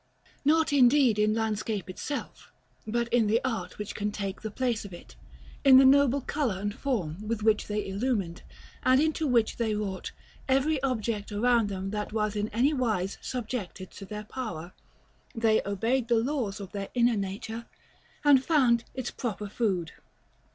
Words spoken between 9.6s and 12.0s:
wrought, every object around them